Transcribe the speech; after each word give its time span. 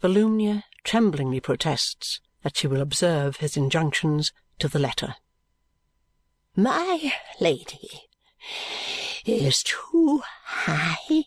Volumnia 0.00 0.62
tremblingly 0.84 1.40
protests 1.40 2.20
that 2.42 2.56
she 2.56 2.66
will 2.68 2.80
observe 2.80 3.38
his 3.38 3.56
injunctions 3.56 4.32
to 4.60 4.68
the 4.68 4.78
letter. 4.78 5.16
My 6.54 7.12
Lady 7.40 8.08
is 9.26 9.62
too 9.62 10.22
high 10.44 11.24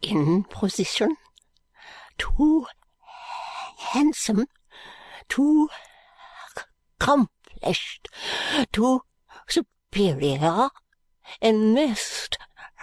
in 0.00 0.44
position, 0.44 1.16
too 2.18 2.66
handsome, 3.78 4.46
too 5.28 5.68
accomplished, 7.00 8.08
too 8.72 9.02
superior 9.48 10.70
in 11.40 11.74
most 11.74 12.38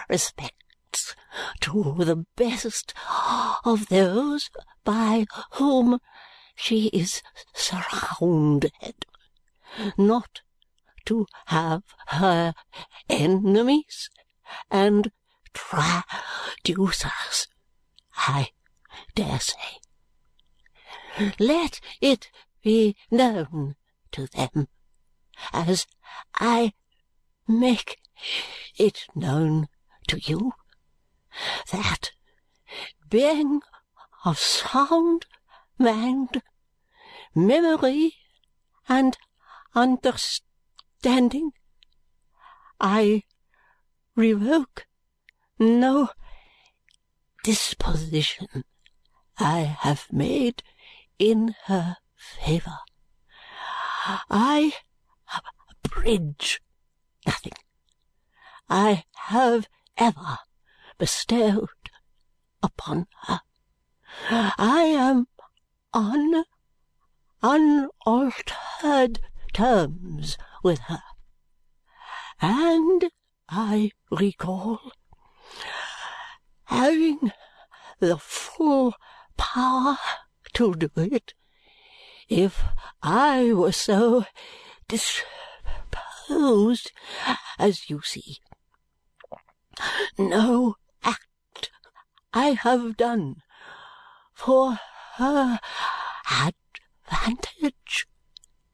respects 0.09 1.15
to 1.61 1.95
the 1.99 2.25
best 2.35 2.93
of 3.63 3.87
those 3.87 4.49
by 4.83 5.25
whom 5.53 5.99
she 6.55 6.87
is 6.87 7.21
surrounded, 7.53 9.05
not 9.97 10.41
to 11.05 11.25
have 11.47 11.83
her 12.07 12.53
enemies 13.09 14.09
and 14.69 15.11
traducers, 15.53 17.47
I 18.15 18.49
dare 19.15 19.39
say. 19.39 19.79
Let 21.39 21.79
it 21.99 22.29
be 22.61 22.95
known 23.09 23.75
to 24.11 24.27
them, 24.27 24.67
as 25.51 25.87
I 26.35 26.73
make 27.47 27.99
it 28.77 29.05
known 29.15 29.67
to 30.07 30.19
you, 30.19 30.53
that 31.71 32.11
being 33.09 33.61
of 34.23 34.37
sound 34.39 35.25
mind, 35.77 36.41
memory, 37.33 38.15
and 38.87 39.17
understanding, 39.73 41.51
I 42.79 43.23
revoke 44.15 44.85
no 45.57 46.09
disposition 47.43 48.63
I 49.37 49.59
have 49.61 50.07
made 50.11 50.61
in 51.17 51.55
her 51.65 51.97
favour. 52.15 52.79
I 54.29 54.73
abridge 55.85 56.61
nothing. 57.25 57.53
I 58.69 59.05
have 59.15 59.67
ever 59.97 60.39
bestowed 60.97 61.69
upon 62.63 63.07
her. 63.23 63.41
I 64.33 64.83
am 64.83 65.27
on 65.93 66.45
unaltered 67.43 69.19
terms 69.51 70.37
with 70.63 70.79
her, 70.87 71.03
and 72.41 73.11
I 73.49 73.91
recall 74.09 74.93
having 76.63 77.33
the 77.99 78.17
full 78.17 78.93
power 79.35 79.97
to 80.53 80.75
do 80.75 80.89
it 80.95 81.33
if 82.29 82.63
I 83.03 83.51
were 83.51 83.73
so 83.73 84.23
disposed 84.87 85.25
as 87.59 87.89
you 87.89 88.01
see. 88.01 88.37
No 90.17 90.77
act 91.03 91.69
I 92.33 92.51
have 92.51 92.95
done 92.95 93.41
for 94.41 94.79
her 95.17 95.59
advantage 96.27 98.07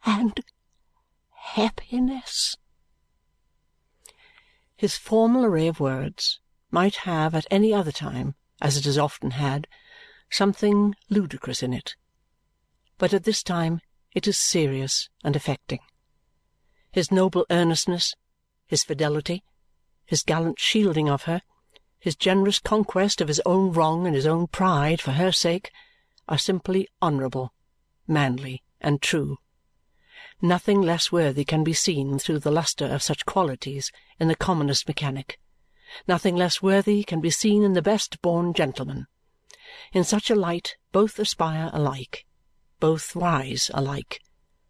and 0.06 0.40
happiness. 1.32 2.56
His 4.78 4.96
formal 4.96 5.44
array 5.44 5.68
of 5.68 5.82
words 5.82 6.40
might 6.72 6.98
have 6.98 7.36
at 7.36 7.46
any 7.52 7.74
other 7.74 7.92
time, 7.92 8.36
as 8.62 8.78
it 8.78 8.86
has 8.86 8.98
often 8.98 9.32
had, 9.32 9.68
something 10.30 10.96
ludicrous 11.10 11.62
in 11.62 11.74
it. 11.74 11.98
But 12.98 13.14
at 13.14 13.26
this 13.26 13.44
time 13.44 13.82
it 14.14 14.26
is 14.26 14.40
serious 14.40 15.10
and 15.22 15.36
affecting. 15.36 15.80
His 16.94 17.12
noble 17.12 17.46
earnestness, 17.50 18.16
his 18.68 18.86
fidelity, 18.86 19.44
his 20.06 20.24
gallant 20.24 20.60
shielding 20.60 21.10
of 21.10 21.24
her, 21.24 21.42
his 22.00 22.16
generous 22.16 22.60
conquest 22.60 23.22
of 23.22 23.28
his 23.28 23.42
own 23.46 23.72
wrong 23.72 24.06
and 24.06 24.16
his 24.16 24.26
own 24.26 24.48
pride 24.48 25.02
for 25.02 25.12
her 25.12 25.32
sake, 25.32 25.72
are 26.28 26.38
simply 26.38 26.88
honourable, 27.02 27.54
manly, 28.08 28.64
and 28.82 29.02
true. 29.02 29.38
Nothing 30.42 30.82
less 30.82 31.12
worthy 31.12 31.44
can 31.44 31.64
be 31.64 31.74
seen 31.74 32.20
through 32.20 32.40
the 32.40 32.52
lustre 32.52 32.86
of 32.86 33.02
such 33.02 33.26
qualities 33.26 33.92
in 34.20 34.28
the 34.28 34.36
commonest 34.36 34.88
mechanic. 34.88 35.40
Nothing 36.08 36.36
less 36.36 36.62
worthy 36.62 37.04
can 37.04 37.22
be 37.22 37.30
seen 37.30 37.64
in 37.64 37.74
the 37.74 37.82
best 37.82 38.22
born 38.22 38.54
gentleman. 38.54 39.08
In 39.94 40.04
such 40.04 40.30
a 40.30 40.36
light 40.36 40.78
both 40.92 41.18
aspire 41.18 41.70
alike, 41.74 42.26
both 42.80 43.16
rise 43.16 43.72
alike, 43.74 44.22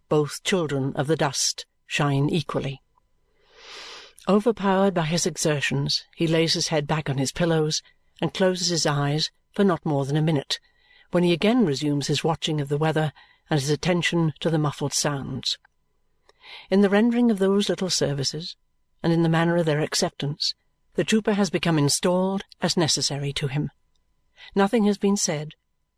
both 0.10 0.44
children 0.44 0.94
of 0.96 1.08
the 1.08 1.18
dust 1.18 1.66
shine 1.86 2.30
equally. 2.30 2.82
Overpowered 4.30 4.94
by 4.94 5.06
his 5.06 5.26
exertions, 5.26 6.04
he 6.14 6.28
lays 6.28 6.54
his 6.54 6.68
head 6.68 6.86
back 6.86 7.10
on 7.10 7.18
his 7.18 7.32
pillows 7.32 7.82
and 8.20 8.34
closes 8.34 8.68
his 8.68 8.86
eyes 8.86 9.32
for 9.54 9.64
not 9.64 9.86
more 9.86 10.04
than 10.04 10.18
a 10.18 10.22
minute, 10.22 10.60
when 11.12 11.24
he 11.24 11.32
again 11.32 11.66
resumes 11.66 12.08
his 12.08 12.26
watching 12.26 12.60
of 12.60 12.68
the 12.68 12.78
weather 12.78 13.14
and 13.50 13.60
his 13.60 13.70
attention 13.70 14.34
to 14.42 14.50
the 14.50 14.58
muffled 14.58 14.94
sounds. 14.94 15.58
In 16.70 16.82
the 16.82 16.90
rendering 16.90 17.32
of 17.32 17.40
those 17.40 17.70
little 17.70 17.90
services, 17.90 18.58
and 19.02 19.14
in 19.14 19.24
the 19.24 19.30
manner 19.30 19.56
of 19.56 19.66
their 19.66 19.80
acceptance, 19.80 20.54
the 20.96 21.06
trooper 21.06 21.34
has 21.34 21.50
become 21.50 21.78
installed 21.78 22.44
as 22.60 22.76
necessary 22.76 23.32
to 23.32 23.48
him. 23.48 23.72
Nothing 24.54 24.84
has 24.86 24.98
been 24.98 25.16
said, 25.16 25.54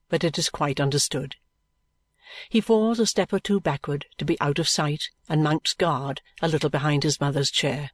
but 0.08 0.24
it 0.24 0.38
is 0.38 0.50
quite 0.50 0.80
understood. 0.80 1.36
He 2.48 2.62
falls 2.62 3.00
a 3.00 3.08
step 3.08 3.34
or 3.34 3.40
two 3.40 3.60
backward 3.60 4.06
to 4.20 4.26
be 4.26 4.40
out 4.40 4.60
of 4.60 4.70
sight 4.70 5.10
and 5.28 5.44
mounts 5.44 5.74
guard 5.74 6.22
a 6.44 6.48
little 6.48 6.70
behind 6.70 7.02
his 7.02 7.20
mother's 7.20 7.50
chair. 7.50 7.90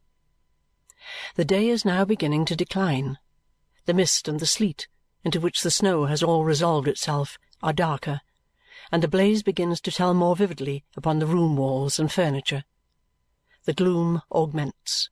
The 1.36 1.46
day 1.46 1.70
is 1.70 1.86
now 1.86 2.06
beginning 2.06 2.46
to 2.46 2.56
decline. 2.56 3.18
The 3.86 3.94
mist 3.94 4.28
and 4.28 4.40
the 4.40 4.46
sleet, 4.46 4.88
into 5.24 5.40
which 5.40 5.62
the 5.62 5.72
snow 5.72 6.06
has 6.06 6.24
all 6.24 6.44
resolved 6.44 6.88
itself, 6.88 7.38
are 7.62 7.74
darker, 7.74 8.22
and 8.92 9.04
the 9.04 9.08
blaze 9.08 9.44
begins 9.44 9.82
to 9.82 9.92
tell 9.92 10.14
more 10.14 10.36
vividly 10.36 10.84
upon 10.96 11.20
the 11.20 11.26
room 11.26 11.56
walls 11.56 12.00
and 12.00 12.12
furniture. 12.12 12.64
The 13.66 13.74
gloom 13.74 14.22
augments. 14.32 15.10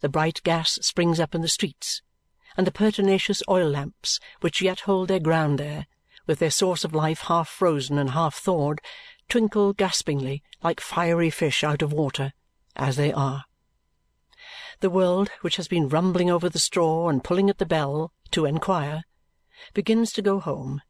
The 0.00 0.08
bright 0.08 0.42
gas 0.42 0.78
springs 0.82 1.20
up 1.20 1.34
in 1.34 1.42
the 1.42 1.48
streets, 1.48 2.02
and 2.56 2.66
the 2.66 2.72
pertinacious 2.72 3.42
oil 3.48 3.68
lamps 3.68 4.18
which 4.40 4.62
yet 4.62 4.80
hold 4.80 5.08
their 5.08 5.20
ground 5.20 5.58
there, 5.58 5.86
with 6.26 6.38
their 6.38 6.50
source 6.50 6.84
of 6.84 6.94
life 6.94 7.20
half 7.22 7.48
frozen 7.48 7.98
and 7.98 8.10
half 8.10 8.34
thawed, 8.34 8.80
twinkle 9.28 9.72
gaspingly 9.72 10.42
like 10.62 10.80
fiery 10.80 11.30
fish 11.30 11.62
out 11.62 11.82
of 11.82 11.92
water, 11.92 12.32
as 12.76 12.96
they 12.96 13.12
are. 13.12 13.44
The 14.82 14.90
world, 14.90 15.28
which 15.42 15.58
has 15.58 15.68
been 15.68 15.88
rumbling 15.88 16.28
over 16.28 16.48
the 16.48 16.58
straw 16.58 17.08
and 17.08 17.22
pulling 17.22 17.48
at 17.48 17.58
the 17.58 17.64
bell 17.64 18.12
to 18.32 18.46
enquire, 18.46 19.04
begins 19.74 20.10
to 20.14 20.22
go 20.22 20.40
home, 20.40 20.82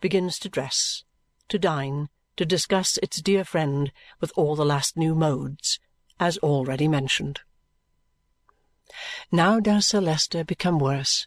begins 0.00 0.38
to 0.38 0.48
dress, 0.48 1.02
to 1.48 1.58
dine, 1.58 2.10
to 2.36 2.46
discuss 2.46 2.96
its 2.98 3.20
dear 3.20 3.44
friend 3.44 3.90
with 4.20 4.30
all 4.36 4.54
the 4.54 4.64
last 4.64 4.96
new 4.96 5.16
modes, 5.16 5.80
as 6.20 6.38
already 6.38 6.86
mentioned. 6.86 7.40
Now 9.32 9.58
does 9.58 9.88
Sir 9.88 10.00
Leicester 10.00 10.44
become 10.44 10.78
worse, 10.78 11.26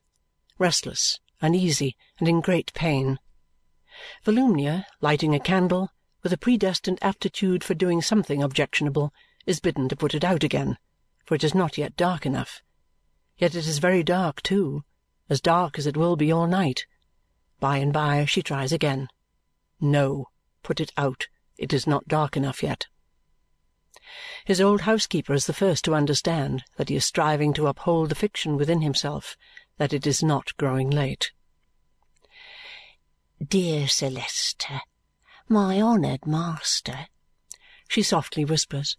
restless, 0.58 1.20
uneasy, 1.42 1.98
and 2.20 2.30
in 2.30 2.40
great 2.40 2.74
pain. 2.74 3.20
Volumnia, 4.24 4.86
lighting 5.02 5.36
a 5.36 5.42
candle, 5.42 5.92
with 6.24 6.32
a 6.32 6.38
predestined 6.38 7.00
aptitude 7.02 7.66
for 7.66 7.74
doing 7.74 8.02
something 8.02 8.42
objectionable, 8.42 9.12
is 9.46 9.60
bidden 9.60 9.90
to 9.90 9.98
put 9.98 10.16
it 10.16 10.24
out 10.24 10.46
again 10.46 10.78
for 11.28 11.36
it 11.36 11.44
is 11.44 11.54
not 11.54 11.78
yet 11.78 11.98
dark 11.98 12.26
enough. 12.26 12.62
Yet 13.38 13.54
it 13.54 13.68
is 13.68 13.80
very 13.80 14.02
dark 14.02 14.42
too, 14.42 14.86
as 15.30 15.42
dark 15.42 15.78
as 15.78 15.86
it 15.86 15.98
will 15.98 16.16
be 16.16 16.32
all 16.32 16.48
night. 16.48 16.86
By 17.60 17.80
and 17.80 17.92
by 17.92 18.24
she 18.24 18.42
tries 18.42 18.72
again. 18.72 19.10
No, 19.82 20.28
put 20.64 20.80
it 20.80 20.94
out. 20.96 21.28
It 21.58 21.74
is 21.74 21.86
not 21.86 22.08
dark 22.08 22.38
enough 22.38 22.64
yet. 22.64 22.88
His 24.46 24.62
old 24.62 24.82
housekeeper 24.82 25.34
is 25.34 25.48
the 25.48 25.54
first 25.54 25.84
to 25.84 25.96
understand 25.96 26.64
that 26.78 26.88
he 26.88 26.96
is 26.96 27.04
striving 27.06 27.54
to 27.56 27.68
uphold 27.68 28.08
the 28.08 28.16
fiction 28.16 28.56
within 28.56 28.82
himself 28.82 29.36
that 29.78 29.92
it 29.92 30.08
is 30.08 30.24
not 30.24 30.56
growing 30.56 30.90
late. 30.90 31.34
Dear 33.46 33.90
Sir 33.90 34.10
Leicester, 34.10 34.80
my 35.50 35.82
honoured 35.82 36.26
master, 36.26 37.08
she 37.90 38.02
softly 38.02 38.46
whispers, 38.46 38.96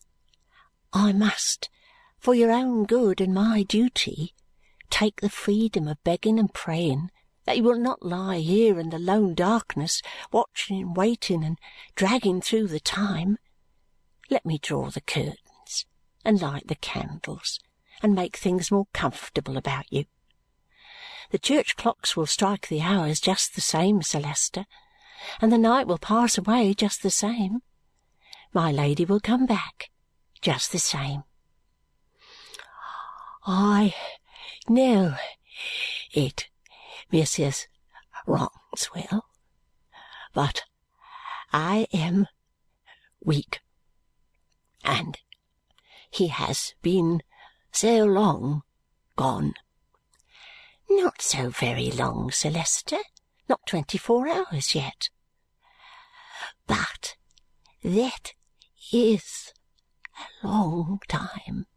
I 0.92 1.12
must 1.12 1.70
for 2.18 2.34
your 2.34 2.50
own 2.50 2.84
good 2.84 3.20
and 3.20 3.32
my 3.32 3.62
duty, 3.62 4.34
take 4.90 5.20
the 5.20 5.30
freedom 5.30 5.86
of 5.88 6.02
begging 6.04 6.38
and 6.38 6.52
praying 6.52 7.10
that 7.44 7.56
you 7.56 7.62
will 7.62 7.78
not 7.78 8.04
lie 8.04 8.38
here 8.40 8.78
in 8.78 8.90
the 8.90 8.98
lone 8.98 9.34
darkness, 9.34 10.02
watching 10.30 10.82
and 10.82 10.96
waiting 10.96 11.42
and 11.42 11.58
dragging 11.94 12.42
through 12.42 12.66
the 12.66 12.80
time. 12.80 13.38
Let 14.28 14.44
me 14.44 14.58
draw 14.58 14.90
the 14.90 15.00
curtains, 15.00 15.86
and 16.24 16.42
light 16.42 16.68
the 16.68 16.74
candles, 16.74 17.58
and 18.02 18.14
make 18.14 18.36
things 18.36 18.70
more 18.70 18.86
comfortable 18.92 19.56
about 19.56 19.90
you. 19.90 20.04
The 21.30 21.38
church 21.38 21.76
clocks 21.76 22.16
will 22.16 22.26
strike 22.26 22.68
the 22.68 22.82
hours 22.82 23.18
just 23.18 23.54
the 23.54 23.62
same, 23.62 24.02
Sir 24.02 24.20
Leicester, 24.20 24.66
and 25.40 25.50
the 25.50 25.56
night 25.56 25.86
will 25.86 25.98
pass 25.98 26.36
away 26.36 26.74
just 26.74 27.02
the 27.02 27.10
same. 27.10 27.60
My 28.52 28.70
Lady 28.70 29.04
will 29.04 29.20
come 29.20 29.46
back 29.46 29.90
just 30.42 30.72
the 30.72 30.78
same. 30.78 31.24
I 33.50 33.94
know 34.68 35.14
it, 36.12 36.50
Mrs. 37.10 37.66
Rouncewell, 38.26 39.22
but 40.34 40.64
I 41.50 41.86
am 41.90 42.26
weak, 43.24 43.60
and 44.84 45.18
he 46.10 46.26
has 46.26 46.74
been 46.82 47.22
so 47.72 48.04
long 48.04 48.64
gone. 49.16 49.54
Not 50.90 51.22
so 51.22 51.48
very 51.48 51.90
long, 51.90 52.30
Sir 52.30 52.50
Leicester. 52.50 52.98
Not 53.48 53.64
twenty-four 53.66 54.28
hours 54.28 54.74
yet. 54.74 55.08
But 56.66 57.16
that 57.82 58.34
is 58.92 59.54
a 60.44 60.46
long 60.46 61.00
time. 61.08 61.67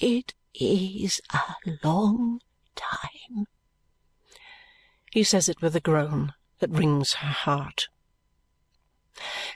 It 0.00 0.34
is 0.54 1.20
a 1.32 1.54
long 1.84 2.40
time. 2.76 3.46
He 5.10 5.22
says 5.22 5.48
it 5.48 5.60
with 5.60 5.74
a 5.74 5.80
groan 5.80 6.32
that 6.60 6.70
wrings 6.70 7.14
her 7.14 7.32
heart. 7.32 7.88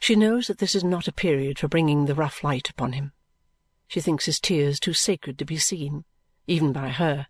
She 0.01 0.17
knows 0.17 0.49
that 0.49 0.59
this 0.59 0.75
is 0.75 0.83
not 0.83 1.07
a 1.07 1.13
period 1.13 1.59
for 1.59 1.69
bringing 1.69 2.07
the 2.07 2.15
rough 2.15 2.43
light 2.43 2.69
upon 2.69 2.93
him. 2.93 3.13
She 3.87 4.01
thinks 4.01 4.27
his 4.27 4.41
tears 4.41 4.81
too 4.81 4.95
sacred 4.95 5.39
to 5.39 5.45
be 5.45 5.59
seen, 5.59 6.05
even 6.47 6.73
by 6.73 6.89
her. 6.89 7.29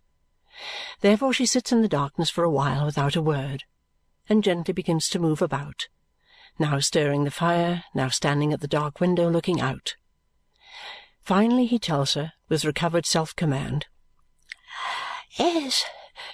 Therefore 1.01 1.33
she 1.33 1.45
sits 1.45 1.71
in 1.71 1.81
the 1.81 1.87
darkness 1.87 2.29
for 2.29 2.43
a 2.43 2.49
while 2.49 2.85
without 2.85 3.15
a 3.15 3.21
word, 3.21 3.63
and 4.27 4.43
gently 4.43 4.73
begins 4.73 5.07
to 5.09 5.19
move 5.19 5.41
about, 5.41 5.87
now 6.57 6.79
stirring 6.79 7.25
the 7.25 7.31
fire, 7.31 7.83
now 7.93 8.07
standing 8.07 8.53
at 8.53 8.61
the 8.61 8.67
dark 8.67 8.99
window 8.99 9.29
looking 9.29 9.61
out. 9.61 9.95
Finally 11.21 11.65
he 11.65 11.79
tells 11.79 12.15
her, 12.15 12.33
with 12.53 12.65
recovered 12.65 13.03
self-command, 13.03 13.87
As 15.39 15.85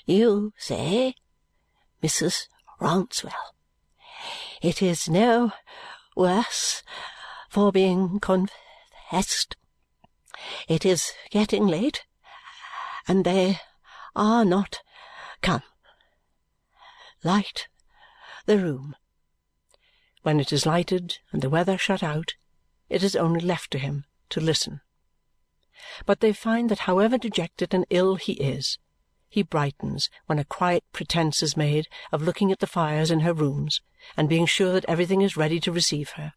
you 0.06 0.52
say, 0.58 1.16
Mrs. 2.04 2.48
Rouncewell, 2.82 3.54
it 4.62 4.82
is 4.82 5.08
no 5.08 5.54
worse 6.18 6.84
for 7.50 7.72
being 7.72 8.20
confessed. 8.20 9.56
It 10.68 10.86
is 10.86 11.14
getting 11.30 11.66
late, 11.66 12.04
and 13.08 13.24
they 13.24 13.62
are 14.14 14.44
not 14.44 14.82
come. 15.42 15.64
Light 17.24 17.70
the 18.46 18.58
room. 18.58 18.94
When 20.24 20.42
it 20.42 20.52
is 20.52 20.66
lighted 20.66 21.20
and 21.32 21.42
the 21.42 21.50
weather 21.50 21.78
shut 21.78 22.04
out, 22.04 22.34
it 22.90 23.04
is 23.04 23.16
only 23.16 23.40
left 23.40 23.72
to 23.72 23.80
him 23.80 24.04
to 24.32 24.42
listen. 24.42 24.82
But 26.06 26.20
they 26.20 26.34
find 26.34 26.70
that 26.70 26.80
however 26.80 27.18
dejected 27.18 27.74
and 27.74 27.86
ill 27.90 28.16
he 28.16 28.34
is, 28.34 28.78
he 29.30 29.44
brightens 29.44 30.10
when 30.26 30.40
a 30.40 30.44
quiet 30.44 30.84
pretence 30.92 31.44
is 31.44 31.56
made 31.56 31.88
of 32.12 32.22
looking 32.22 32.52
at 32.52 32.60
the 32.60 32.68
fires 32.68 33.12
in 33.12 33.22
her 33.22 33.34
rooms 33.34 33.82
and 34.18 34.28
being 34.28 34.46
sure 34.46 34.74
that 34.74 34.86
everything 34.86 35.22
is 35.22 35.38
ready 35.38 35.60
to 35.60 35.72
receive 35.72 36.12
her. 36.12 36.34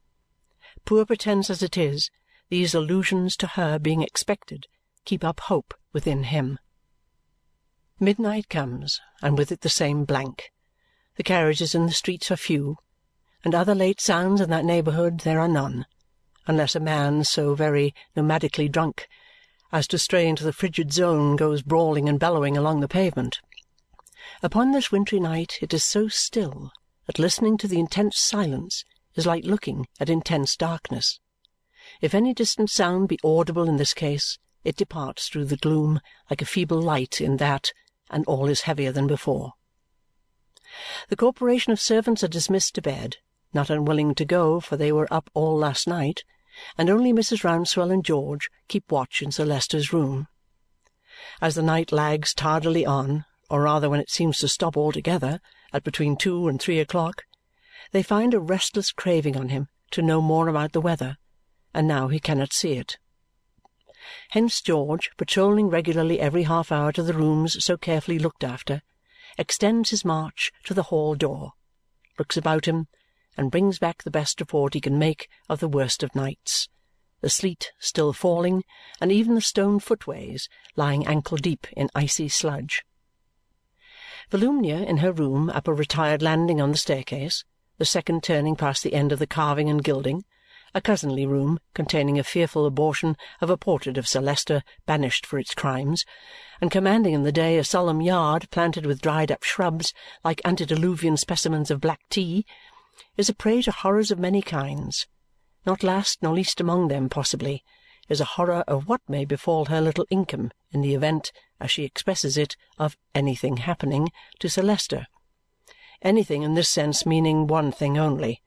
Poor 0.84 1.06
pretence 1.06 1.48
as 1.48 1.62
it 1.62 1.76
is, 1.76 2.10
these 2.50 2.74
allusions 2.74 3.36
to 3.38 3.46
her 3.46 3.78
being 3.78 4.02
expected 4.02 4.66
keep 5.04 5.24
up 5.24 5.40
hope 5.40 5.74
within 5.92 6.24
him. 6.24 6.58
Midnight 7.98 8.48
comes, 8.48 9.00
and 9.22 9.38
with 9.38 9.50
it 9.50 9.62
the 9.62 9.68
same 9.68 10.04
blank. 10.04 10.52
The 11.16 11.22
carriages 11.22 11.74
in 11.74 11.86
the 11.86 11.92
streets 11.92 12.30
are 12.30 12.36
few, 12.36 12.76
and 13.44 13.54
other 13.54 13.74
late 13.74 14.00
sounds 14.00 14.40
in 14.40 14.50
that 14.50 14.64
neighbourhood 14.64 15.20
there 15.20 15.40
are 15.40 15.48
none 15.48 15.86
unless 16.46 16.74
a 16.74 16.80
man 16.80 17.24
so 17.24 17.54
very 17.54 17.94
nomadically 18.16 18.70
drunk 18.70 19.08
as 19.72 19.88
to 19.88 19.98
stray 19.98 20.28
into 20.28 20.44
the 20.44 20.52
frigid 20.52 20.92
zone 20.92 21.34
goes 21.34 21.62
brawling 21.62 22.08
and 22.08 22.20
bellowing 22.20 22.56
along 22.56 22.80
the 22.80 22.88
pavement. 22.88 23.40
Upon 24.42 24.72
this 24.72 24.92
wintry 24.92 25.18
night 25.18 25.58
it 25.62 25.72
is 25.72 25.82
so 25.82 26.08
still 26.08 26.70
that 27.06 27.18
listening 27.18 27.56
to 27.58 27.66
the 27.66 27.80
intense 27.80 28.18
silence 28.18 28.84
is 29.14 29.26
like 29.26 29.44
looking 29.44 29.86
at 29.98 30.10
intense 30.10 30.56
darkness. 30.56 31.18
If 32.00 32.14
any 32.14 32.34
distant 32.34 32.70
sound 32.70 33.08
be 33.08 33.18
audible 33.24 33.68
in 33.68 33.76
this 33.76 33.94
case, 33.94 34.38
it 34.62 34.76
departs 34.76 35.28
through 35.28 35.46
the 35.46 35.56
gloom 35.56 36.00
like 36.30 36.42
a 36.42 36.46
feeble 36.46 36.80
light 36.80 37.20
in 37.20 37.38
that, 37.38 37.72
and 38.10 38.24
all 38.26 38.48
is 38.48 38.62
heavier 38.62 38.92
than 38.92 39.06
before. 39.06 39.54
The 41.08 41.16
corporation 41.16 41.72
of 41.72 41.80
servants 41.80 42.22
are 42.22 42.28
dismissed 42.28 42.74
to 42.76 42.82
bed, 42.82 43.16
not 43.52 43.70
unwilling 43.70 44.14
to 44.14 44.24
go, 44.24 44.60
for 44.60 44.76
they 44.76 44.92
were 44.92 45.12
up 45.12 45.30
all 45.34 45.56
last 45.56 45.86
night, 45.86 46.24
and 46.76 46.90
only 46.90 47.12
Mrs. 47.12 47.44
Rouncewell 47.44 47.92
and 47.92 48.04
George 48.04 48.48
keep 48.68 48.90
watch 48.90 49.22
in 49.22 49.32
Sir 49.32 49.44
Leicester's 49.44 49.92
room. 49.92 50.28
As 51.40 51.54
the 51.54 51.62
night 51.62 51.92
lags 51.92 52.34
tardily 52.34 52.84
on, 52.84 53.24
or 53.50 53.62
rather 53.62 53.88
when 53.90 54.00
it 54.00 54.10
seems 54.10 54.38
to 54.38 54.48
stop 54.48 54.76
altogether, 54.76 55.40
at 55.72 55.84
between 55.84 56.16
two 56.16 56.48
and 56.48 56.60
three 56.60 56.80
o'clock, 56.80 57.24
they 57.92 58.02
find 58.02 58.34
a 58.34 58.40
restless 58.40 58.92
craving 58.92 59.36
on 59.36 59.48
him 59.48 59.68
to 59.90 60.02
know 60.02 60.20
more 60.20 60.48
about 60.48 60.72
the 60.72 60.80
weather, 60.80 61.16
and 61.74 61.86
now 61.86 62.08
he 62.08 62.18
cannot 62.18 62.52
see 62.52 62.72
it. 62.72 62.98
Hence 64.30 64.60
George, 64.60 65.10
patrolling 65.16 65.68
regularly 65.68 66.18
every 66.18 66.42
half 66.44 66.72
hour 66.72 66.92
to 66.92 67.02
the 67.02 67.12
rooms 67.12 67.64
so 67.64 67.76
carefully 67.76 68.18
looked 68.18 68.42
after, 68.42 68.82
extends 69.38 69.90
his 69.90 70.04
march 70.04 70.50
to 70.64 70.74
the 70.74 70.84
hall 70.84 71.14
door, 71.14 71.52
looks 72.18 72.36
about 72.36 72.66
him, 72.66 72.88
and 73.36 73.50
brings 73.50 73.78
back 73.78 74.02
the 74.02 74.10
best 74.10 74.40
report 74.40 74.74
he 74.74 74.80
can 74.80 74.98
make 74.98 75.28
of 75.48 75.60
the 75.60 75.68
worst 75.68 76.02
of 76.02 76.14
nights 76.14 76.68
the 77.22 77.30
sleet 77.30 77.72
still 77.78 78.12
falling 78.12 78.64
and 79.00 79.10
even 79.10 79.34
the 79.34 79.40
stone 79.40 79.78
footways 79.78 80.48
lying 80.76 81.06
ankle-deep 81.06 81.66
in 81.76 81.88
icy 81.94 82.28
sludge. 82.28 82.84
Volumnia, 84.30 84.84
in 84.84 84.98
her 84.98 85.12
room 85.12 85.48
up 85.50 85.68
a 85.68 85.72
retired 85.72 86.20
landing 86.20 86.60
on 86.60 86.72
the 86.72 86.76
staircase, 86.76 87.44
the 87.78 87.84
second 87.84 88.22
turning 88.22 88.56
past 88.56 88.82
the 88.82 88.94
end 88.94 89.12
of 89.12 89.18
the 89.20 89.26
carving 89.26 89.70
and 89.70 89.84
gilding, 89.84 90.24
a 90.74 90.80
cousinly 90.80 91.26
room 91.26 91.60
containing 91.74 92.18
a 92.18 92.24
fearful 92.24 92.66
abortion 92.66 93.16
of 93.40 93.50
a 93.50 93.56
portrait 93.56 93.98
of 93.98 94.08
Sir 94.08 94.20
Leicester 94.20 94.62
banished 94.86 95.24
for 95.24 95.38
its 95.38 95.54
crimes, 95.54 96.04
and 96.60 96.70
commanding 96.70 97.12
in 97.12 97.22
the 97.22 97.30
day 97.30 97.56
a 97.56 97.64
solemn 97.64 98.00
yard 98.00 98.48
planted 98.50 98.86
with 98.86 99.02
dried-up 99.02 99.44
shrubs 99.44 99.92
like 100.24 100.40
antediluvian 100.44 101.16
specimens 101.16 101.70
of 101.70 101.80
black 101.80 102.00
tea, 102.08 102.46
is 103.16 103.28
a 103.28 103.34
prey 103.34 103.62
to 103.62 103.70
horrors 103.70 104.10
of 104.10 104.18
many 104.18 104.42
kinds. 104.42 105.06
Not 105.64 105.82
last 105.82 106.22
nor 106.22 106.34
least 106.34 106.60
among 106.60 106.88
them, 106.88 107.08
possibly, 107.08 107.64
is 108.08 108.20
a 108.20 108.24
horror 108.36 108.64
of 108.66 108.88
what 108.88 109.00
may 109.08 109.24
befall 109.24 109.66
her 109.66 109.80
little 109.80 110.06
income 110.10 110.52
in 110.72 110.80
the 110.80 110.94
event, 110.94 111.32
as 111.60 111.70
she 111.70 111.84
expresses 111.84 112.36
it, 112.36 112.56
of 112.78 112.96
anything 113.14 113.58
happening 113.58 114.10
to 114.40 114.48
Sir 114.48 114.62
Leicester. 114.62 115.06
Anything 116.02 116.42
in 116.42 116.54
this 116.54 116.68
sense 116.68 117.06
meaning 117.06 117.46
one 117.46 117.70
thing 117.70 117.96
only, 117.96 118.42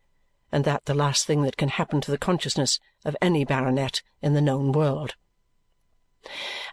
and 0.51 0.65
that 0.65 0.85
the 0.85 0.93
last 0.93 1.25
thing 1.25 1.43
that 1.43 1.57
can 1.57 1.69
happen 1.69 2.01
to 2.01 2.11
the 2.11 2.17
consciousness 2.17 2.79
of 3.03 3.15
any 3.21 3.45
baronet 3.45 4.01
in 4.21 4.33
the 4.33 4.41
known 4.41 4.71
world. 4.71 5.15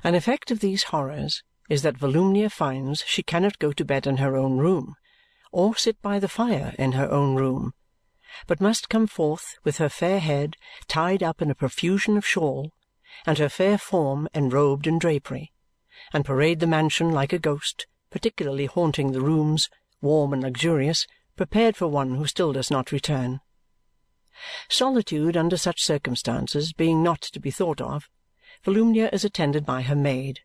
An 0.02 0.14
effect 0.14 0.50
of 0.50 0.60
these 0.60 0.84
horrors 0.84 1.42
is 1.68 1.82
that 1.82 1.98
Volumnia 1.98 2.50
finds 2.50 3.04
she 3.06 3.22
cannot 3.22 3.58
go 3.58 3.72
to 3.72 3.84
bed 3.84 4.06
in 4.06 4.16
her 4.16 4.36
own 4.36 4.58
room 4.58 4.96
or 5.52 5.76
sit 5.76 6.00
by 6.02 6.18
the 6.18 6.28
fire 6.28 6.74
in 6.78 6.92
her 6.92 7.10
own 7.10 7.36
room, 7.36 7.72
but 8.46 8.60
must 8.60 8.88
come 8.88 9.06
forth 9.06 9.54
with 9.62 9.76
her 9.76 9.88
fair 9.88 10.18
head 10.18 10.56
tied 10.88 11.22
up 11.22 11.40
in 11.40 11.50
a 11.50 11.54
profusion 11.54 12.16
of 12.16 12.26
shawl 12.26 12.72
and 13.26 13.38
her 13.38 13.48
fair 13.48 13.78
form 13.78 14.28
enrobed 14.34 14.86
in 14.86 14.98
drapery, 14.98 15.52
and 16.12 16.24
parade 16.24 16.60
the 16.60 16.66
mansion 16.66 17.10
like 17.10 17.32
a 17.32 17.38
ghost, 17.38 17.86
particularly 18.10 18.66
haunting 18.66 19.12
the 19.12 19.20
rooms, 19.20 19.68
warm 20.00 20.32
and 20.32 20.42
luxurious, 20.42 21.06
prepared 21.36 21.76
for 21.76 21.88
one 21.88 22.14
who 22.14 22.26
still 22.26 22.52
does 22.52 22.70
not 22.70 22.92
return. 22.92 23.40
Solitude 24.68 25.36
under 25.36 25.56
such 25.56 25.82
circumstances 25.82 26.72
being 26.72 27.02
not 27.02 27.20
to 27.20 27.40
be 27.40 27.50
thought 27.50 27.80
of, 27.80 28.08
Volumnia 28.64 29.08
is 29.12 29.24
attended 29.24 29.64
by 29.66 29.82
her 29.82 29.96
maid, 29.96 30.40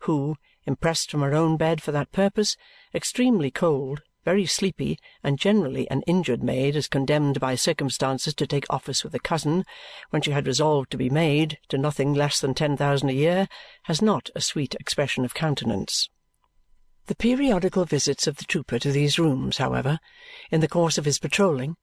who, 0.00 0.36
impressed 0.66 1.10
from 1.10 1.20
her 1.20 1.34
own 1.34 1.56
bed 1.56 1.82
for 1.82 1.92
that 1.92 2.12
purpose, 2.12 2.56
extremely 2.94 3.50
cold, 3.50 4.02
very 4.28 4.44
sleepy, 4.44 4.98
and 5.24 5.38
generally 5.38 5.88
an 5.88 6.02
injured 6.02 6.42
maid 6.42 6.76
as 6.76 6.86
condemned 6.86 7.40
by 7.40 7.54
circumstances 7.54 8.34
to 8.34 8.46
take 8.46 8.66
office 8.68 9.02
with 9.02 9.14
a 9.14 9.18
cousin 9.18 9.64
when 10.10 10.20
she 10.20 10.32
had 10.32 10.46
resolved 10.46 10.90
to 10.90 10.98
be 10.98 11.08
maid 11.08 11.56
to 11.66 11.78
nothing 11.78 12.12
less 12.12 12.38
than 12.38 12.52
ten 12.52 12.76
thousand 12.76 13.08
a 13.08 13.14
year, 13.14 13.48
has 13.84 14.02
not 14.02 14.28
a 14.36 14.42
sweet 14.42 14.74
expression 14.78 15.24
of 15.24 15.32
countenance. 15.32 16.10
The 17.06 17.14
periodical 17.14 17.86
visits 17.86 18.26
of 18.26 18.36
the 18.36 18.44
trooper 18.44 18.78
to 18.78 18.92
these 18.92 19.18
rooms, 19.18 19.56
however, 19.56 19.98
in 20.50 20.60
the 20.60 20.68
course 20.68 20.98
of 20.98 21.06
his 21.06 21.18
patrolling, 21.18 21.76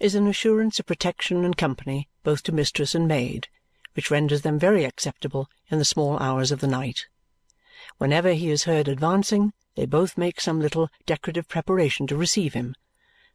is 0.00 0.16
an 0.16 0.26
assurance 0.26 0.80
of 0.80 0.86
protection 0.86 1.44
and 1.44 1.56
company 1.56 2.08
both 2.24 2.42
to 2.42 2.50
mistress 2.50 2.92
and 2.92 3.06
maid, 3.06 3.46
which 3.94 4.10
renders 4.10 4.42
them 4.42 4.58
very 4.58 4.82
acceptable 4.82 5.46
in 5.70 5.78
the 5.78 5.84
small 5.84 6.18
hours 6.18 6.50
of 6.50 6.58
the 6.58 6.66
night. 6.66 7.06
Whenever 7.98 8.32
he 8.32 8.50
is 8.50 8.64
heard 8.64 8.88
advancing, 8.88 9.52
they 9.78 9.86
both 9.86 10.18
make 10.18 10.40
some 10.40 10.58
little 10.58 10.88
decorative 11.06 11.46
preparation 11.46 12.04
to 12.04 12.16
receive 12.16 12.52
him. 12.52 12.74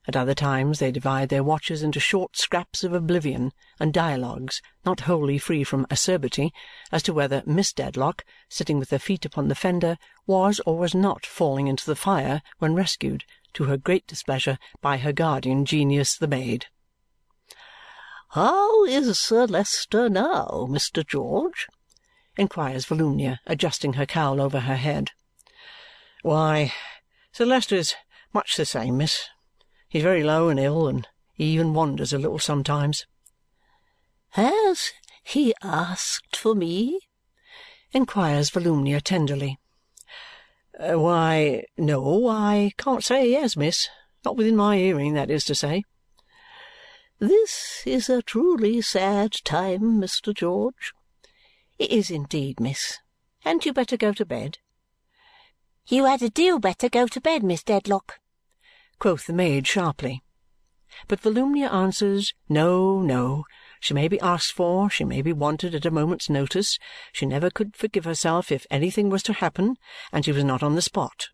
At 0.05 0.17
other 0.17 0.33
times 0.33 0.79
they 0.79 0.91
divide 0.91 1.29
their 1.29 1.41
watches 1.41 1.81
into 1.81 2.01
short 2.01 2.35
scraps 2.35 2.83
of 2.83 2.91
oblivion 2.91 3.53
and 3.79 3.93
dialogues 3.93 4.61
not 4.85 4.99
wholly 5.07 5.37
free 5.37 5.63
from 5.63 5.87
acerbity 5.89 6.51
as 6.91 7.01
to 7.03 7.13
whether 7.13 7.43
Miss 7.45 7.71
Dedlock, 7.71 8.25
sitting 8.49 8.77
with 8.77 8.89
her 8.89 8.99
feet 8.99 9.23
upon 9.23 9.47
the 9.47 9.55
fender, 9.55 9.97
was 10.27 10.59
or 10.65 10.77
was 10.77 10.93
not 10.93 11.25
falling 11.25 11.67
into 11.67 11.85
the 11.85 11.95
fire 11.95 12.41
when 12.59 12.75
rescued, 12.75 13.23
to 13.53 13.63
her 13.63 13.77
great 13.77 14.05
displeasure, 14.05 14.59
by 14.81 14.97
her 14.97 15.13
guardian 15.13 15.63
genius 15.63 16.17
the 16.17 16.27
maid. 16.27 16.65
"How 18.31 18.83
is 18.83 19.17
Sir 19.17 19.45
Leicester 19.45 20.09
now, 20.09 20.67
Mr. 20.69 21.07
George?" 21.07 21.67
inquires 22.35 22.85
Volumnia, 22.85 23.39
adjusting 23.45 23.93
her 23.93 24.05
cowl 24.05 24.41
over 24.41 24.59
her 24.59 24.75
head. 24.75 25.11
"Why, 26.23 26.73
Sir 27.33 27.45
Leicester 27.45 27.75
is 27.75 27.95
much 28.31 28.55
the 28.55 28.65
same, 28.65 28.95
miss. 28.95 29.27
He's 29.89 30.03
very 30.03 30.23
low 30.23 30.47
and 30.47 30.57
ill, 30.57 30.87
and 30.87 31.05
he 31.33 31.43
even 31.47 31.73
wanders 31.73 32.13
a 32.13 32.17
little 32.17 32.39
sometimes." 32.39 33.05
"Has 34.29 34.93
he 35.21 35.53
asked 35.61 36.37
for 36.37 36.55
me?" 36.55 37.01
inquires 37.91 38.49
Volumnia 38.49 39.01
tenderly. 39.01 39.59
Uh, 40.79 40.97
"Why, 40.97 41.65
no, 41.75 42.29
I 42.29 42.71
can't 42.77 43.03
say 43.03 43.27
he 43.27 43.33
has, 43.33 43.57
miss. 43.57 43.89
Not 44.23 44.37
within 44.37 44.55
my 44.55 44.77
hearing, 44.77 45.15
that 45.15 45.29
is 45.29 45.43
to 45.43 45.55
say." 45.55 45.83
"This 47.19 47.83
is 47.85 48.07
a 48.07 48.21
truly 48.21 48.79
sad 48.79 49.33
time, 49.43 49.99
Mr. 49.99 50.33
George." 50.33 50.93
"It 51.77 51.91
is 51.91 52.09
indeed, 52.09 52.61
miss. 52.61 52.99
Hadn't 53.39 53.65
you 53.65 53.73
better 53.73 53.97
go 53.97 54.13
to 54.13 54.25
bed?" 54.25 54.59
"You 55.87 56.05
had 56.05 56.21
a 56.21 56.29
deal 56.29 56.59
better 56.59 56.89
go 56.89 57.07
to 57.07 57.21
bed, 57.21 57.43
Miss 57.43 57.63
Dedlock 57.63 58.19
quoth 59.03 59.25
the 59.25 59.33
maid 59.33 59.67
sharply. 59.67 60.23
But 61.09 61.19
Volumnia 61.19 61.69
answers, 61.69 62.33
no, 62.47 63.01
no. 63.01 63.43
She 63.81 63.93
may 63.93 64.07
be 64.07 64.17
asked 64.21 64.53
for, 64.53 64.89
she 64.89 65.03
may 65.03 65.21
be 65.21 65.33
wanted 65.33 65.75
at 65.75 65.85
a 65.85 65.91
moment's 65.91 66.29
notice. 66.29 66.79
She 67.11 67.25
never 67.25 67.49
could 67.49 67.75
forgive 67.75 68.05
herself 68.05 68.49
if 68.49 68.65
anything 68.71 69.09
was 69.09 69.21
to 69.23 69.33
happen 69.33 69.75
and 70.13 70.23
she 70.23 70.31
was 70.31 70.45
not 70.45 70.63
on 70.63 70.75
the 70.75 70.81
spot. 70.81 71.27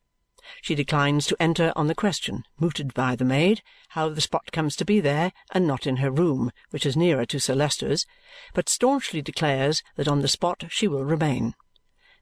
She 0.64 0.74
declines 0.74 1.28
to 1.28 1.40
enter 1.40 1.72
on 1.76 1.86
the 1.86 1.94
question, 1.94 2.44
mooted 2.60 2.96
by 2.96 3.16
the 3.16 3.24
maid, 3.24 3.62
how 3.90 4.10
the 4.10 4.20
spot 4.20 4.52
comes 4.52 4.76
to 4.78 4.84
be 4.84 5.00
there 5.00 5.32
and 5.52 5.68
not 5.68 5.86
in 5.86 5.98
her 5.98 6.10
room, 6.10 6.52
which 6.72 6.88
is 6.88 6.98
nearer 6.98 7.28
to 7.28 7.40
Sir 7.40 7.54
Leicester's, 7.54 8.08
but 8.56 8.68
staunchly 8.68 9.22
declares 9.22 9.84
that 9.96 10.08
on 10.08 10.22
the 10.22 10.28
spot 10.28 10.64
she 10.70 10.88
will 10.88 11.06
remain. 11.06 11.54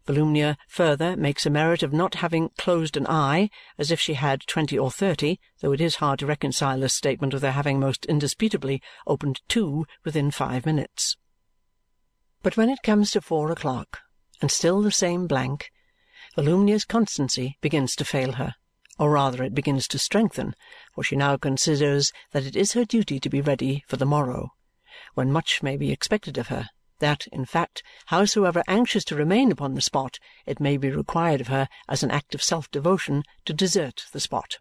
Volumnia 0.07 0.55
further 0.69 1.17
makes 1.17 1.45
a 1.45 1.49
merit 1.49 1.83
of 1.83 1.91
not 1.91 2.15
having 2.15 2.49
closed 2.57 2.95
an 2.95 3.05
eye, 3.07 3.49
as 3.77 3.91
if 3.91 3.99
she 3.99 4.13
had 4.13 4.47
twenty 4.47 4.79
or 4.79 4.89
thirty, 4.89 5.37
though 5.59 5.73
it 5.73 5.81
is 5.81 5.97
hard 5.97 6.17
to 6.19 6.25
reconcile 6.25 6.79
this 6.79 6.95
statement 6.95 7.33
with 7.33 7.43
her 7.43 7.51
having 7.51 7.77
most 7.77 8.05
indisputably 8.05 8.81
opened 9.05 9.41
two 9.49 9.85
within 10.05 10.31
five 10.31 10.65
minutes. 10.65 11.17
But 12.41 12.55
when 12.55 12.69
it 12.69 12.83
comes 12.83 13.11
to 13.11 13.21
four 13.21 13.51
o'clock, 13.51 13.99
and 14.41 14.49
still 14.49 14.81
the 14.81 14.91
same 14.91 15.27
blank, 15.27 15.71
Volumnia's 16.37 16.85
constancy 16.85 17.57
begins 17.59 17.93
to 17.95 18.05
fail 18.05 18.33
her, 18.33 18.55
or 18.97 19.11
rather 19.11 19.43
it 19.43 19.53
begins 19.53 19.89
to 19.89 19.99
strengthen, 19.99 20.55
for 20.93 21.03
she 21.03 21.17
now 21.17 21.35
considers 21.35 22.13
that 22.31 22.45
it 22.45 22.55
is 22.55 22.71
her 22.71 22.85
duty 22.85 23.19
to 23.19 23.29
be 23.29 23.41
ready 23.41 23.83
for 23.87 23.97
the 23.97 24.05
morrow, 24.05 24.53
when 25.15 25.33
much 25.33 25.61
may 25.61 25.75
be 25.75 25.91
expected 25.91 26.37
of 26.37 26.47
her 26.47 26.69
that, 26.99 27.27
in 27.27 27.45
fact, 27.45 27.83
howsoever 28.07 28.63
anxious 28.67 29.03
to 29.05 29.15
remain 29.15 29.51
upon 29.51 29.75
the 29.75 29.81
spot, 29.81 30.19
it 30.45 30.59
may 30.59 30.77
be 30.77 30.89
required 30.89 31.41
of 31.41 31.47
her 31.47 31.67
as 31.87 32.03
an 32.03 32.11
act 32.11 32.35
of 32.35 32.43
self-devotion 32.43 33.23
to 33.45 33.53
desert 33.53 34.05
the 34.11 34.19
spot. 34.19 34.57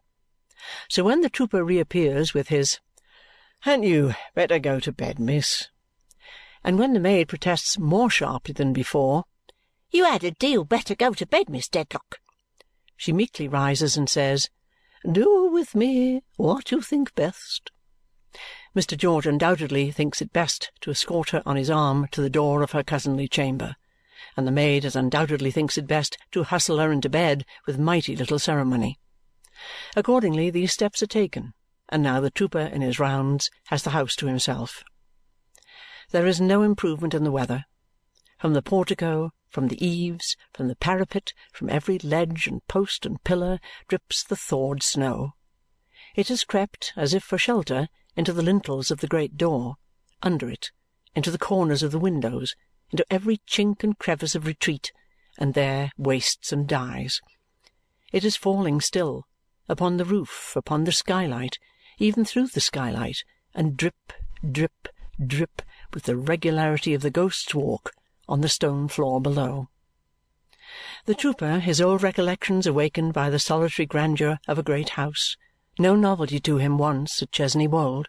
So 0.88 1.05
when 1.05 1.21
the 1.21 1.31
trooper 1.31 1.64
reappears 1.64 2.35
with 2.35 2.49
his 2.49 2.81
"Hadn't 3.61 3.85
you 3.85 4.14
better 4.35 4.59
go 4.59 4.81
to 4.81 4.93
bed, 4.93 5.19
miss?" 5.19 5.69
and 6.64 6.78
when 6.78 6.93
the 6.95 7.00
maid 7.00 7.28
protests 7.28 7.78
more 7.78 8.11
sharply 8.11 8.52
than 8.52 8.73
before, 8.73 9.25
"You 9.90 10.05
had 10.05 10.25
a 10.25 10.33
deal 10.33 10.64
better 10.64 10.95
go 10.95 11.14
to 11.14 11.26
bed, 11.26 11.49
Miss 11.49 11.69
Dedlock," 11.69 12.21
she 12.97 13.12
meekly 13.12 13.47
rises 13.47 13.97
and 13.97 14.11
says, 14.11 14.50
"Do 15.11 15.49
with 15.52 15.75
me 15.75 16.23
what 16.37 16.73
you 16.73 16.81
think 16.81 17.14
best. 17.14 17.71
Mr. 18.75 18.99
George 18.99 19.26
undoubtedly 19.26 19.90
thinks 19.90 20.21
it 20.21 20.33
best 20.33 20.71
to 20.83 20.90
escort 20.90 21.31
her 21.31 21.43
on 21.47 21.57
his 21.57 21.71
arm 21.71 22.07
to 22.11 22.21
the 22.21 22.28
door 22.28 22.62
of 22.62 22.73
her 22.73 22.83
cousinly 22.83 23.26
chamber, 23.26 23.76
and 24.37 24.47
the 24.47 24.52
maid 24.52 24.85
as 24.85 24.95
undoubtedly 24.95 25.50
thinks 25.50 25.78
it 25.78 25.87
best 25.87 26.19
to 26.33 26.43
hustle 26.43 26.78
her 26.78 26.93
into 26.93 27.09
bed 27.09 27.47
with 27.66 27.78
mighty 27.78 28.14
little 28.14 28.38
ceremony. 28.38 28.99
Accordingly, 29.97 30.50
these 30.50 30.71
steps 30.71 31.02
are 31.02 31.07
taken, 31.07 31.55
and 31.88 32.02
now 32.02 32.21
the 32.21 32.31
trooper 32.31 32.59
in 32.61 32.83
his 32.83 32.99
rounds 32.99 33.50
has 33.69 33.83
the 33.83 33.90
house 33.90 34.14
to 34.16 34.26
himself. 34.26 34.85
There 36.11 36.26
is 36.26 36.38
no 36.38 36.62
improvement 36.62 37.14
in 37.14 37.25
the 37.25 37.33
weather. 37.33 37.64
From 38.38 38.52
the 38.52 38.61
portico, 38.61 39.33
from 39.49 39.69
the 39.69 39.83
eaves, 39.83 40.37
from 40.52 40.69
the 40.69 40.76
parapet, 40.76 41.33
from 41.55 41.71
every 41.71 41.99
ledge 42.00 42.47
and 42.47 42.66
post 42.69 43.07
and 43.07 43.25
pillar, 43.25 43.61
drips 43.88 44.23
the 44.23 44.37
thawed 44.37 44.83
snow. 44.83 45.33
It 46.14 46.28
has 46.28 46.45
crept, 46.45 46.93
as 46.97 47.14
if 47.14 47.25
for 47.25 47.38
shelter, 47.38 47.88
into 48.16 48.32
the 48.32 48.42
lintels 48.42 48.90
of 48.90 49.00
the 49.00 49.06
great 49.06 49.37
door, 49.37 49.76
under 50.23 50.49
it, 50.49 50.70
into 51.14 51.30
the 51.30 51.38
corners 51.38 51.82
of 51.82 51.92
the 51.92 51.99
windows, 51.99 52.54
into 52.90 53.04
every 53.11 53.38
chink 53.49 53.85
and 53.85 53.99
crevice 53.99 54.35
of 54.35 54.46
retreat, 54.46 54.92
and 55.38 55.54
there 55.54 55.90
wastes 55.99 56.52
and 56.52 56.66
dies. 56.66 57.20
It 58.12 58.25
is 58.25 58.37
falling 58.37 58.80
still, 58.80 59.26
upon 59.68 59.96
the 59.96 60.04
roof, 60.04 60.54
upon 60.56 60.85
the 60.85 60.92
skylight, 60.92 61.58
even 61.99 62.25
through 62.25 62.49
the 62.49 62.61
skylight, 62.61 63.25
and 63.54 63.76
drip, 63.76 64.12
drip, 64.50 64.88
drip, 65.25 65.62
with 65.92 66.04
the 66.04 66.16
regularity 66.16 66.94
of 66.94 67.02
the 67.02 67.11
Ghost's 67.11 67.54
Walk, 67.54 67.92
on 68.28 68.40
the 68.40 68.49
stone 68.49 68.88
floor 68.88 69.20
below. 69.20 69.68
The 71.04 71.14
trooper, 71.14 71.58
his 71.58 71.80
old 71.80 72.02
recollections 72.02 72.66
awakened 72.66 73.12
by 73.12 73.30
the 73.30 73.38
solitary 73.38 73.87
grandeur 73.87 74.38
of 74.49 74.58
a 74.58 74.62
great 74.62 74.90
house, 74.90 75.37
no 75.78 75.95
novelty 75.95 76.40
to 76.40 76.56
him 76.56 76.78
once 76.78 77.23
at 77.23 77.30
Chesney 77.33 77.68
Wold, 77.68 78.09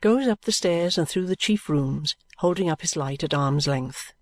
goes 0.00 0.26
up 0.26 0.42
the 0.42 0.52
stairs 0.52 0.96
and 0.96 1.06
through 1.06 1.26
the 1.26 1.36
chief 1.36 1.68
rooms, 1.68 2.16
holding 2.38 2.70
up 2.70 2.80
his 2.80 2.96
light 2.96 3.22
at 3.22 3.34
arm's 3.34 3.66
length. 3.66 4.14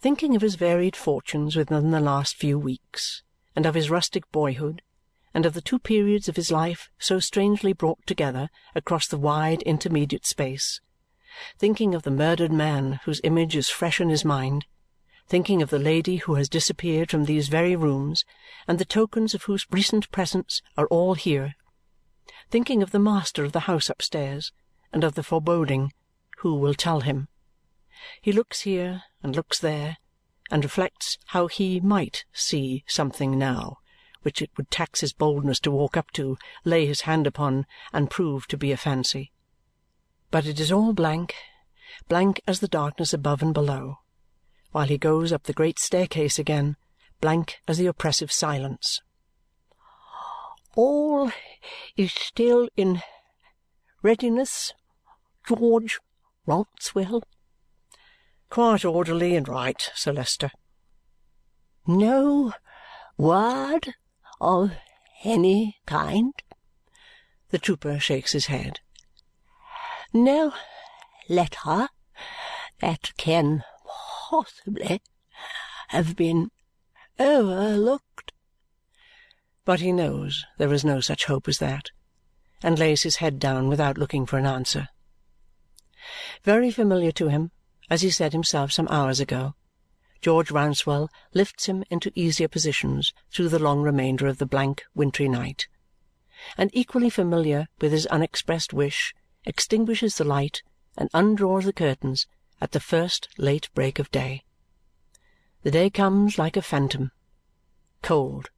Thinking 0.00 0.34
of 0.34 0.42
his 0.42 0.56
varied 0.56 0.96
fortunes 0.96 1.54
within 1.54 1.92
the 1.92 2.00
last 2.00 2.34
few 2.34 2.58
weeks, 2.58 3.22
and 3.54 3.66
of 3.66 3.74
his 3.74 3.88
rustic 3.88 4.30
boyhood, 4.32 4.82
and 5.32 5.46
of 5.46 5.54
the 5.54 5.60
two 5.60 5.78
periods 5.78 6.28
of 6.28 6.34
his 6.36 6.50
life 6.50 6.90
so 6.98 7.20
strangely 7.20 7.72
brought 7.72 8.04
together 8.04 8.48
across 8.74 9.06
the 9.06 9.18
wide 9.18 9.62
intermediate 9.62 10.26
space, 10.26 10.80
thinking 11.58 11.94
of 11.94 12.02
the 12.02 12.10
murdered 12.10 12.52
man 12.52 13.00
whose 13.04 13.20
image 13.22 13.54
is 13.54 13.68
fresh 13.68 14.00
in 14.00 14.08
his 14.08 14.24
mind, 14.24 14.66
thinking 15.28 15.62
of 15.62 15.70
the 15.70 15.78
lady 15.78 16.16
who 16.16 16.34
has 16.34 16.48
disappeared 16.48 17.10
from 17.10 17.26
these 17.26 17.48
very 17.48 17.76
rooms 17.76 18.24
and 18.66 18.78
the 18.78 18.84
tokens 18.84 19.34
of 19.34 19.44
whose 19.44 19.66
recent 19.70 20.10
presence 20.10 20.62
are 20.76 20.86
all 20.88 21.14
here 21.14 21.54
thinking 22.50 22.82
of 22.82 22.90
the 22.90 22.98
master 22.98 23.44
of 23.44 23.52
the 23.52 23.60
house 23.60 23.88
upstairs 23.88 24.52
and 24.92 25.04
of 25.04 25.14
the 25.14 25.22
foreboding, 25.22 25.92
who 26.38 26.54
will 26.54 26.74
tell 26.74 27.00
him? 27.00 27.28
He 28.20 28.32
looks 28.32 28.62
here 28.62 29.02
and 29.22 29.34
looks 29.34 29.58
there 29.58 29.98
and 30.50 30.64
reflects 30.64 31.18
how 31.26 31.46
he 31.46 31.80
might 31.80 32.24
see 32.32 32.84
something 32.86 33.38
now, 33.38 33.78
which 34.22 34.42
it 34.42 34.50
would 34.56 34.70
tax 34.70 35.00
his 35.00 35.12
boldness 35.12 35.60
to 35.60 35.70
walk 35.70 35.96
up 35.96 36.10
to, 36.12 36.36
lay 36.64 36.86
his 36.86 37.02
hand 37.02 37.26
upon, 37.26 37.66
and 37.92 38.10
prove 38.10 38.46
to 38.48 38.56
be 38.56 38.72
a 38.72 38.76
fancy. 38.76 39.32
But 40.30 40.46
it 40.46 40.60
is 40.60 40.72
all 40.72 40.92
blank, 40.92 41.34
blank 42.08 42.40
as 42.46 42.60
the 42.60 42.68
darkness 42.68 43.12
above 43.12 43.42
and 43.42 43.54
below, 43.54 43.98
while 44.72 44.86
he 44.86 44.98
goes 44.98 45.32
up 45.32 45.44
the 45.44 45.52
great 45.52 45.78
staircase 45.78 46.38
again, 46.38 46.76
blank 47.20 47.60
as 47.66 47.78
the 47.78 47.86
oppressive 47.86 48.30
silence 48.30 49.00
all 50.76 51.32
is 51.96 52.12
still 52.12 52.68
in 52.76 53.02
readiness, 54.02 54.74
George 55.48 55.98
Rouncewell?" 56.46 57.22
"Quite 58.50 58.84
orderly 58.84 59.34
and 59.34 59.48
right, 59.48 59.90
Sir 59.94 60.12
Leicester." 60.12 60.50
"No 61.86 62.52
word 63.16 63.94
of 64.40 64.72
any 65.24 65.78
kind?" 65.86 66.34
The 67.48 67.58
trooper 67.58 67.98
shakes 67.98 68.32
his 68.32 68.46
head. 68.46 68.80
"No 70.12 70.52
letter 71.28 71.88
that 72.80 73.16
can 73.16 73.64
possibly 74.28 75.00
have 75.88 76.16
been 76.16 76.50
overlooked?" 77.18 78.05
But 79.66 79.80
he 79.80 79.90
knows 79.90 80.46
there 80.58 80.72
is 80.72 80.84
no 80.84 81.00
such 81.00 81.24
hope 81.24 81.48
as 81.48 81.58
that, 81.58 81.90
and 82.62 82.78
lays 82.78 83.02
his 83.02 83.16
head 83.16 83.40
down 83.40 83.68
without 83.68 83.98
looking 83.98 84.24
for 84.24 84.38
an 84.38 84.46
answer. 84.46 84.88
Very 86.44 86.70
familiar 86.70 87.10
to 87.12 87.28
him, 87.28 87.50
as 87.90 88.02
he 88.02 88.10
said 88.10 88.32
himself 88.32 88.70
some 88.70 88.86
hours 88.88 89.18
ago, 89.18 89.54
George 90.20 90.50
Rouncewell 90.50 91.08
lifts 91.34 91.66
him 91.66 91.82
into 91.90 92.12
easier 92.14 92.46
positions 92.46 93.12
through 93.32 93.48
the 93.48 93.58
long 93.58 93.82
remainder 93.82 94.28
of 94.28 94.38
the 94.38 94.46
blank 94.46 94.84
wintry 94.94 95.28
night, 95.28 95.66
and 96.56 96.70
equally 96.72 97.10
familiar 97.10 97.66
with 97.80 97.90
his 97.90 98.06
unexpressed 98.06 98.72
wish, 98.72 99.12
extinguishes 99.44 100.16
the 100.16 100.24
light 100.24 100.62
and 100.96 101.10
undraws 101.12 101.64
the 101.64 101.72
curtains 101.72 102.28
at 102.60 102.70
the 102.70 102.80
first 102.80 103.28
late 103.36 103.68
break 103.74 103.98
of 103.98 104.12
day. 104.12 104.44
The 105.64 105.72
day 105.72 105.90
comes 105.90 106.38
like 106.38 106.56
a 106.56 106.62
phantom. 106.62 107.10
Cold, 108.02 108.50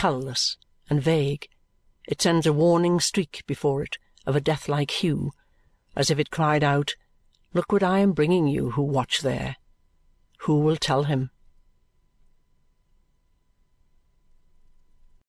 colourless, 0.00 0.56
and 0.88 1.02
vague, 1.02 1.46
it 2.08 2.22
sends 2.22 2.46
a 2.46 2.54
warning 2.54 2.98
streak 2.98 3.44
before 3.46 3.82
it 3.82 3.98
of 4.24 4.34
a 4.34 4.40
death-like 4.40 4.90
hue, 4.90 5.30
as 5.94 6.10
if 6.10 6.18
it 6.18 6.30
cried 6.30 6.64
out, 6.64 6.94
Look 7.52 7.70
what 7.70 7.82
I 7.82 7.98
am 7.98 8.12
bringing 8.12 8.48
you 8.48 8.70
who 8.70 8.82
watch 8.82 9.20
there! 9.20 9.56
Who 10.44 10.60
will 10.60 10.76
tell 10.76 11.04
him? 11.04 11.32